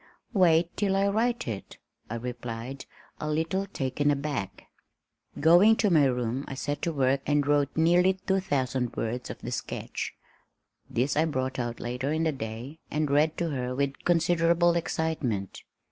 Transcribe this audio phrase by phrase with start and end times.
[0.33, 1.77] "Wait till I write it,"
[2.09, 2.85] I replied,
[3.19, 4.63] a little taken aback.
[5.39, 9.37] Going to my room I set to work and wrote nearly two thousand words of
[9.41, 10.15] the sketch.
[10.89, 15.61] This I brought out later in the day and read to her with considerable excitement.